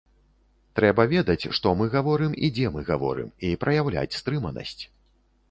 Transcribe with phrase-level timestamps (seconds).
[0.77, 4.77] Трэба ведаць, што мы гаворым і дзе мы гаворым, і праяўляць стрыманасць.